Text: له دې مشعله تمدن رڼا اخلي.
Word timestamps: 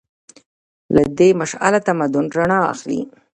له 0.95 1.03
دې 1.17 1.29
مشعله 1.39 1.79
تمدن 1.87 2.25
رڼا 2.35 2.59
اخلي. 2.73 3.01